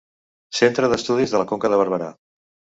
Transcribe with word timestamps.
Centre 0.59 0.89
d'Estudis 0.95 1.37
de 1.37 1.43
la 1.43 1.47
Conca 1.53 1.73
de 1.77 1.81
Barberà. 1.85 2.13